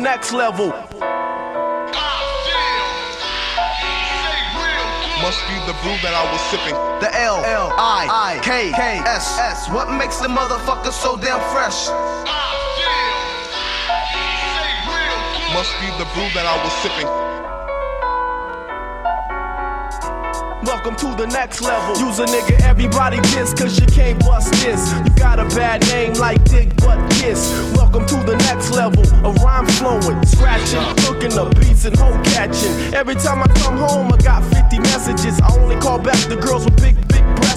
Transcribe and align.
next 0.00 0.32
level. 0.32 0.68
Must 5.20 5.42
be 5.46 5.56
the 5.68 5.76
brew 5.84 5.96
that 6.00 6.16
I 6.16 6.24
was 6.32 6.40
sipping. 6.48 6.74
The 7.04 7.12
L 7.14 7.44
L 7.44 7.72
I 7.76 8.08
I 8.08 8.40
K 8.42 8.72
K 8.72 9.02
S 9.04 9.38
S. 9.38 9.68
What 9.68 9.92
makes 9.92 10.16
the 10.16 10.28
motherfucker 10.28 10.92
so 10.92 11.16
damn 11.16 11.40
fresh? 11.52 11.88
Must 15.52 15.74
be 15.80 15.88
the 16.00 16.08
brew 16.16 16.28
that 16.32 16.46
I 16.48 16.56
was 16.64 16.72
sipping. 16.80 17.06
Welcome 20.62 20.94
to 20.96 21.14
the 21.16 21.26
next 21.26 21.62
level. 21.62 21.96
Use 22.06 22.18
a 22.18 22.26
nigga, 22.26 22.60
everybody 22.60 23.16
diss, 23.32 23.54
cause 23.54 23.80
you 23.80 23.86
can't 23.86 24.20
bust 24.20 24.52
this. 24.60 24.92
You 24.92 25.10
got 25.16 25.38
a 25.38 25.46
bad 25.56 25.80
name 25.88 26.12
like 26.14 26.44
Dick 26.44 26.76
Butt 26.76 26.98
Kiss. 27.12 27.50
Welcome 27.74 28.04
to 28.06 28.16
the 28.16 28.36
next 28.44 28.70
level. 28.70 29.02
A 29.24 29.32
rhyme 29.40 29.66
flowing, 29.66 30.22
scratching, 30.26 30.84
cooking 31.04 31.30
the 31.30 31.48
beats 31.58 31.86
and 31.86 31.96
hoe 31.96 32.12
catching. 32.24 32.92
Every 32.92 33.14
time 33.14 33.42
I 33.42 33.46
come 33.56 33.78
home, 33.78 34.12
I 34.12 34.18
got 34.18 34.44
50 34.52 34.80
messages. 34.80 35.40
I 35.40 35.48
only 35.56 35.76
call 35.76 35.98
back 35.98 36.18
the 36.28 36.36
girls 36.36 36.66
with 36.66 36.76
big, 36.76 36.94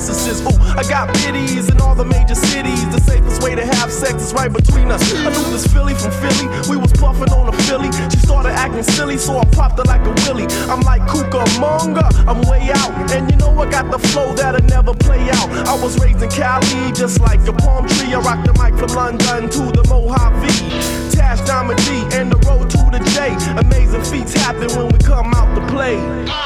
Ooh, 0.04 0.60
I 0.76 0.84
got 0.84 1.14
biddies 1.14 1.70
in 1.70 1.80
all 1.80 1.96
the 1.96 2.04
major 2.04 2.36
cities. 2.36 2.84
The 2.92 3.00
safest 3.00 3.42
way 3.42 3.56
to 3.56 3.66
have 3.66 3.90
sex 3.90 4.22
is 4.22 4.34
right 4.34 4.52
between 4.52 4.92
us. 4.92 5.02
I 5.14 5.32
knew 5.32 5.48
this 5.50 5.66
Philly 5.72 5.94
from 5.94 6.12
Philly. 6.12 6.52
We 6.70 6.76
was 6.76 6.92
puffing 6.92 7.32
on 7.32 7.48
a 7.48 7.56
Philly. 7.64 7.90
She 8.12 8.20
started 8.20 8.52
acting 8.52 8.84
silly, 8.84 9.18
so 9.18 9.38
I 9.38 9.46
popped 9.46 9.78
her 9.78 9.86
like 9.86 10.04
a 10.06 10.12
willy. 10.28 10.44
I'm 10.68 10.82
like 10.82 11.04
Cucamonga, 11.04 12.04
I'm 12.28 12.42
way 12.52 12.70
out. 12.76 12.92
And 13.12 13.32
you 13.32 13.38
know 13.38 13.58
I 13.58 13.70
got 13.72 13.92
the 13.92 14.00
flow 14.10 14.34
that'll 14.36 14.68
never 14.68 14.94
play 14.94 15.30
out. 15.32 15.50
I 15.72 15.76
was 15.82 15.98
raised 16.02 16.22
in 16.22 16.30
Cali, 16.30 16.92
just 16.92 17.22
like 17.22 17.40
a 17.48 17.54
palm 17.54 17.88
tree. 17.88 18.14
I 18.14 18.20
rock 18.20 18.44
the 18.44 18.52
mic 18.60 18.76
from 18.76 18.92
London 18.92 19.50
to 19.50 19.72
the 19.72 19.88
Mojave. 19.88 21.16
Tash 21.16 21.40
Diamond 21.48 21.80
D 21.86 22.04
and 22.12 22.30
the 22.30 22.40
road 22.44 22.70
to 22.72 22.78
the 22.92 23.00
J. 23.16 23.32
Amazing 23.56 24.04
feats 24.04 24.34
happen 24.34 24.68
when 24.76 24.92
we 24.92 25.00
come 25.00 25.34
out 25.34 25.56
to 25.56 25.66
play. 25.72 26.43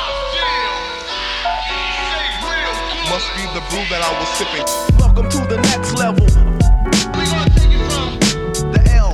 Must 3.17 3.35
be 3.35 3.41
the 3.55 3.65
brew 3.71 3.83
that 3.89 4.03
I 4.05 4.13
was 4.19 4.29
sipping. 4.37 4.99
Welcome 4.99 5.27
to 5.27 5.39
the 5.49 5.57
next 5.57 5.97
level. 5.97 6.23
We 7.17 7.25
gonna 7.25 7.49
take 7.49 7.73
it 7.73 7.81
from 7.89 8.13
the 8.71 8.91
L, 8.93 9.11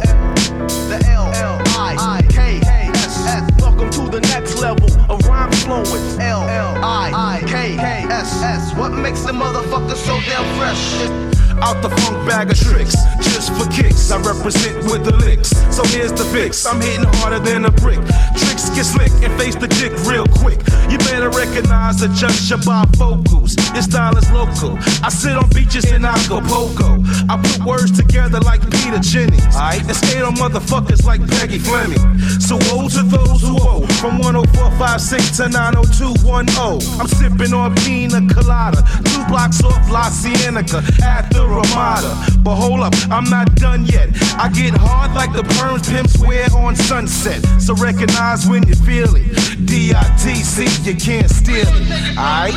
the 0.90 1.00
L, 1.08 1.32
L, 1.32 1.62
I, 1.80 1.96
I, 1.98 2.22
K, 2.24 2.60
K, 2.60 2.92
S, 2.96 3.26
S. 3.26 3.50
Welcome 3.62 3.90
to 3.92 4.10
the 4.12 4.20
next 4.20 4.60
level. 4.60 4.90
A 5.10 5.16
rhyme 5.20 5.54
flowing. 5.54 6.20
L, 6.20 6.42
L, 6.50 6.84
I, 6.84 7.12
I, 7.16 7.48
K, 7.48 7.78
K, 7.78 8.06
S, 8.12 8.44
S. 8.44 8.76
What 8.76 8.92
makes 8.92 9.22
the 9.22 9.32
motherfucker 9.32 9.96
so 9.96 10.20
damn 10.28 10.44
fresh? 10.58 11.33
Out 11.64 11.82
the 11.82 11.90
funk 11.90 12.28
bag 12.28 12.52
of 12.52 12.60
tricks, 12.60 12.96
just 13.24 13.56
for 13.56 13.66
kicks. 13.72 14.12
I 14.12 14.20
represent 14.20 14.84
with 14.92 15.06
the 15.06 15.16
licks. 15.24 15.50
So 15.74 15.84
here's 15.96 16.12
the 16.12 16.26
fix. 16.26 16.66
I'm 16.66 16.82
hitting 16.82 17.08
harder 17.20 17.40
than 17.40 17.66
a 17.66 17.72
brick. 17.72 18.04
Tricks 18.36 18.70
get 18.76 18.86
slick 18.86 19.14
and 19.24 19.32
face 19.40 19.56
the 19.56 19.68
dick 19.68 19.94
real 20.06 20.28
quick. 20.44 20.60
You 20.92 20.98
better 21.10 21.30
recognize 21.30 22.00
the 22.00 22.10
just 22.10 22.50
your 22.50 22.60
bifocals. 22.60 23.56
Your 23.74 23.82
style 23.82 24.18
is 24.18 24.30
local. 24.32 24.78
I 25.02 25.10
sit 25.10 25.36
on 25.38 25.50
beaches 25.50 25.90
in 25.92 26.04
Acapulco. 26.04 27.00
I 27.32 27.40
put 27.42 27.66
words 27.66 27.92
together 27.92 28.40
like 28.42 28.62
Peter 28.70 29.00
Jennings. 29.00 29.56
Right? 29.56 29.82
And 29.82 29.96
skate 29.96 30.22
on 30.22 30.36
motherfuckers 30.36 31.06
like 31.06 31.26
Peggy 31.40 31.60
Fleming. 31.60 32.20
So 32.44 32.60
woe 32.68 32.90
to 32.90 33.04
those 33.08 33.42
who 33.42 33.56
owe. 33.64 33.88
From 34.04 34.20
10456 34.20 35.38
to 35.38 35.50
90210. 35.50 37.00
I'm 37.00 37.08
sipping 37.08 37.54
on 37.54 37.74
pina 37.78 38.22
colada. 38.28 38.84
Two 39.06 39.24
blocks 39.32 39.64
off 39.64 39.90
La 39.90 40.12
Cienega 40.12 40.84
at 41.02 41.32
the 41.32 41.53
Ramada. 41.54 42.16
But 42.44 42.56
hold 42.56 42.82
up, 42.82 42.94
I'm 43.10 43.30
not 43.30 43.56
done 43.56 43.86
yet. 43.86 44.10
I 44.38 44.50
get 44.50 44.74
hard 44.76 45.14
like 45.14 45.32
the 45.34 45.44
perms 45.44 45.88
pimps 45.90 46.18
wear 46.20 46.48
on 46.56 46.76
sunset. 46.76 47.46
So 47.62 47.74
recognize 47.76 48.48
when 48.48 48.68
you 48.68 48.76
feel 48.76 49.16
it. 49.16 49.66
D-I-T-C, 49.66 50.68
you 50.84 50.96
can't 50.96 51.30
steal 51.30 51.68
it. 51.68 52.18
Alright? 52.18 52.54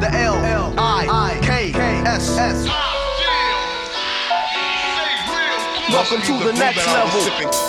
The 0.00 0.10
L 0.12 0.74
I 0.78 1.38
K 1.42 1.72
S 1.74 2.38
S. 2.38 2.66
Welcome 5.90 6.20
to 6.22 6.44
the 6.44 6.52
next 6.52 6.86
level. 6.86 7.20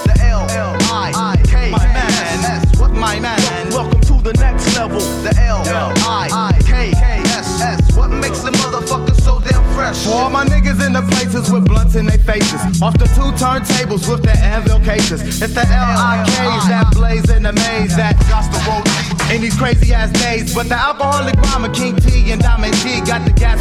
The 0.06 0.18
L 0.24 0.48
I 0.92 1.38
K 1.46 1.72
S 1.74 2.46
S. 2.46 2.80
What 2.80 2.92
my 2.92 3.20
man? 3.20 3.70
Welcome 3.70 4.02
to 4.02 4.22
the 4.22 4.34
next 4.34 4.76
level. 4.78 5.00
The 5.00 5.36
L 5.40 5.64
L 5.68 5.94
I 5.98 6.54
K 6.66 6.92
S 6.92 7.02
S. 7.02 7.17
What 8.08 8.22
makes 8.22 8.40
the 8.40 8.52
motherfucker 8.52 9.20
so 9.20 9.40
damn 9.44 9.64
fresh? 9.76 10.06
For 10.06 10.12
all 10.12 10.30
my 10.30 10.46
niggas 10.46 10.80
in 10.86 10.94
the 10.94 11.02
places 11.12 11.52
with 11.52 11.68
blunts 11.68 11.96
in 11.96 12.06
their 12.06 12.18
faces. 12.18 12.82
Off 12.82 12.98
the 12.98 13.06
two 13.12 13.36
turntables 13.36 14.08
with 14.10 14.24
the 14.24 14.32
anvil 14.32 14.80
cases. 14.80 15.22
It's 15.42 15.54
the 15.54 15.68
L-I-Ks 15.68 16.68
that 16.72 16.94
blaze 16.94 17.30
in 17.30 17.44
the 17.44 17.52
maze 17.52 17.98
that 17.98 18.16
road 18.64 18.88
in 19.36 19.42
these 19.42 19.58
crazy 19.58 19.94
ass 19.94 20.12
days. 20.24 20.56
But 20.56 20.70
the 20.70 20.76
alcoholic 20.76 21.36
rhymer 21.36 21.74
King 21.74 21.98
T 21.98 22.32
and 22.32 22.42
Diamond 22.42 22.76
D 22.82 22.97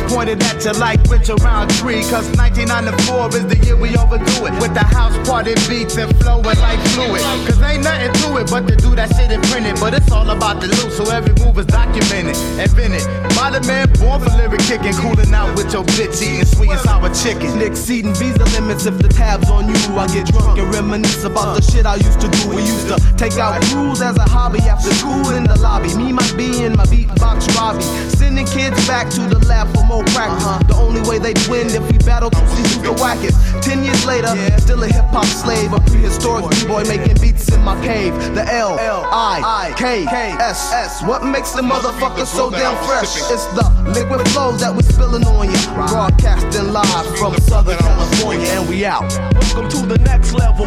pointed 0.08 0.42
at 0.42 0.64
you 0.64 0.72
like 0.72 1.00
around 1.28 1.68
three 1.82 2.02
Cause 2.06 2.28
1994 2.38 3.34
is 3.34 3.46
the 3.46 3.58
year 3.66 3.76
we 3.76 3.96
overdo 3.96 4.46
it. 4.46 4.54
With 4.62 4.74
the 4.74 4.84
house 4.84 5.16
party 5.26 5.54
beats 5.68 5.96
and 5.96 6.14
flowing 6.22 6.58
like 6.62 6.80
fluid. 6.94 7.22
Cause 7.46 7.60
ain't 7.62 7.82
nothing 7.82 8.12
to 8.22 8.38
it 8.38 8.50
but 8.50 8.68
to 8.68 8.76
do 8.76 8.94
that 8.94 9.10
shit 9.16 9.30
and 9.32 9.42
print 9.50 9.66
it. 9.66 9.78
But 9.80 9.94
it's 9.94 10.10
all 10.10 10.28
about 10.30 10.60
the 10.60 10.68
loot, 10.68 10.92
so 10.92 11.10
every 11.10 11.34
move 11.42 11.58
is 11.58 11.66
documented. 11.66 12.36
Invented 12.58 13.02
by 13.34 13.50
the 13.50 13.60
man 13.66 13.90
born 13.98 14.20
for 14.20 14.30
lyric 14.36 14.62
kicking. 14.62 14.94
Cooling 14.94 15.32
out 15.34 15.56
with 15.56 15.72
your 15.72 15.84
bitch 15.96 16.22
eating 16.22 16.46
sweet 16.46 16.70
and 16.70 16.80
sour 16.80 17.10
chicken. 17.10 17.60
Exceeding 17.60 18.14
visa 18.14 18.44
limits 18.58 18.86
if 18.86 18.98
the 18.98 19.08
tab's 19.08 19.50
on 19.50 19.68
you. 19.68 19.78
I 19.98 20.06
get 20.08 20.26
drunk 20.26 20.58
and 20.58 20.72
reminisce 20.72 21.24
about 21.24 21.56
the 21.56 21.62
shit 21.62 21.86
I 21.86 21.96
used 21.96 22.20
to 22.20 22.28
do. 22.28 22.50
We 22.50 22.62
used 22.62 22.88
to 22.88 22.96
take 23.16 23.36
out 23.38 23.58
rules 23.74 24.00
as 24.00 24.16
a 24.16 24.28
hobby 24.28 24.60
after 24.60 24.92
school 24.94 25.30
in 25.34 25.44
the 25.44 25.58
lobby. 25.58 25.94
Me, 25.96 26.12
my 26.12 26.26
B, 26.36 26.62
and 26.62 26.76
my 26.76 26.86
beatbox 26.86 27.48
Robbie. 27.56 27.82
Sending 28.14 28.46
kids 28.46 28.78
back 28.86 29.10
to 29.10 29.22
the 29.26 29.38
lab 29.46 29.66
for 29.74 29.84
more 29.84 29.95
practice. 30.04 30.46
The 30.68 30.76
only 30.76 31.02
way 31.08 31.18
they'd 31.18 31.38
win 31.48 31.68
if 31.68 31.82
we 31.90 31.98
battled 31.98 32.32
to 32.32 32.46
see 32.48 32.62
who's 32.62 32.82
the 32.82 32.94
wackest. 33.02 33.36
Ten 33.62 33.82
years 33.82 34.04
later, 34.06 34.34
still 34.58 34.82
a 34.82 34.86
hip 34.86 35.06
hop 35.06 35.26
slave, 35.26 35.72
a 35.72 35.80
prehistoric 35.80 36.50
b-boy 36.50 36.84
making 36.84 37.16
beats 37.20 37.48
in 37.52 37.62
my 37.62 37.74
cave. 37.84 38.14
The 38.34 38.44
L 38.52 38.78
I 38.78 39.74
K 39.76 40.04
S 40.04 40.72
S. 40.72 41.02
What 41.02 41.24
makes 41.24 41.52
the 41.52 41.62
motherfucker 41.62 42.26
so 42.26 42.50
damn 42.50 42.76
fresh? 42.86 43.16
It's 43.30 43.46
the 43.54 43.64
liquid 43.94 44.26
flows 44.30 44.60
that 44.60 44.74
we 44.74 44.82
spilling 44.82 45.24
on 45.24 45.50
you. 45.50 45.58
Broadcasting 45.74 46.72
live 46.72 47.18
from 47.18 47.36
Southern 47.38 47.78
California, 47.78 48.46
and 48.48 48.68
we 48.68 48.84
out. 48.84 49.10
Welcome 49.34 49.68
to 49.70 49.86
the 49.86 49.98
next 49.98 50.32
level. 50.32 50.66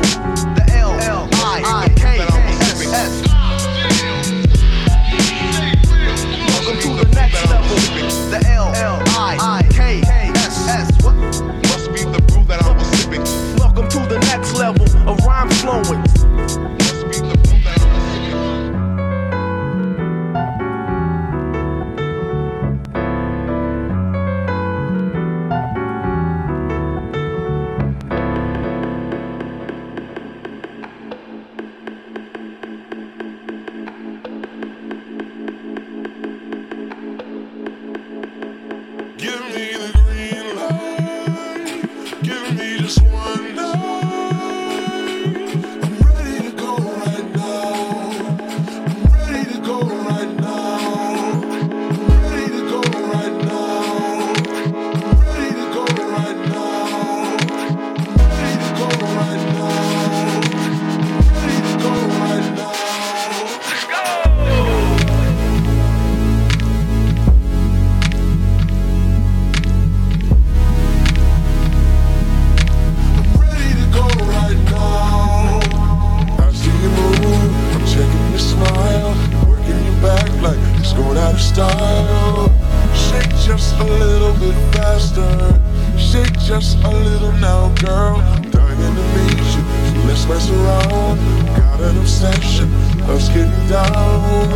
Down. 93.69 94.49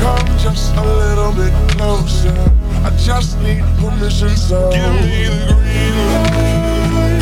Come 0.00 0.38
just 0.38 0.74
a 0.74 0.82
little 0.82 1.32
bit 1.32 1.52
closer. 1.70 2.34
I 2.84 2.90
just 2.96 3.38
need 3.40 3.62
permission, 3.78 4.30
so 4.30 4.70
give 4.72 4.94
me 5.06 5.24
the 5.26 5.54
green 5.54 5.94
light. 6.10 7.20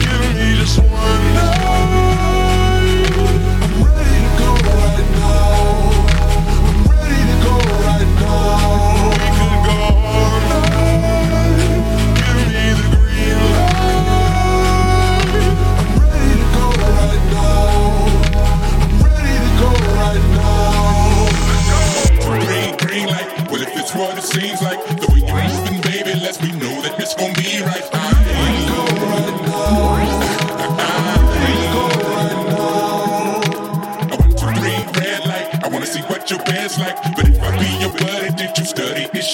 Give 0.00 0.34
me 0.34 0.56
just 0.58 0.78
one 0.78 1.34
night. 1.34 1.63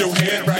Your 0.01 0.15
head 0.15 0.49
right? 0.49 0.60